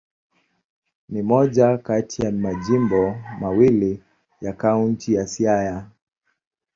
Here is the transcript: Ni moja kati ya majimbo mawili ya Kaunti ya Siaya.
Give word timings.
Ni 1.09 1.21
moja 1.21 1.77
kati 1.77 2.21
ya 2.21 2.31
majimbo 2.31 3.15
mawili 3.39 4.03
ya 4.41 4.53
Kaunti 4.53 5.13
ya 5.13 5.27
Siaya. 5.27 5.89